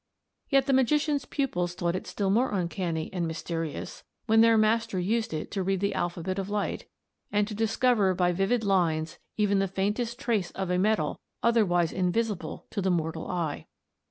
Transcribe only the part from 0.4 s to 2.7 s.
Yet the magician's pupils thought it still more